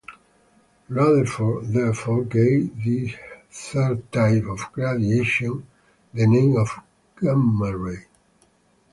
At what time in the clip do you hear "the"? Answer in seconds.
6.11-6.25